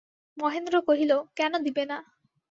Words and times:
মহেন্দ্র 0.37 0.75
কহিল, 0.87 1.11
কেন 1.35 1.53
দিবে 1.65 1.83
না। 1.85 1.97